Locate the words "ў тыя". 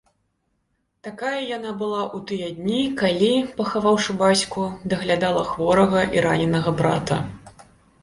2.05-2.47